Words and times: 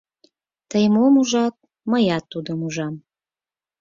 Тый 0.69 0.85
мом 0.95 1.13
ужат, 1.21 1.55
мыят 1.91 2.23
тудым 2.31 2.59
ужам. 2.67 2.95